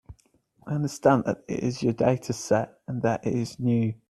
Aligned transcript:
I 0.65 0.71
understand 0.73 1.25
that 1.25 1.43
it 1.47 1.59
is 1.59 1.83
your 1.83 1.93
dataset, 1.93 2.71
and 2.87 3.03
that 3.03 3.23
it 3.23 3.35
is 3.35 3.59
new. 3.59 3.93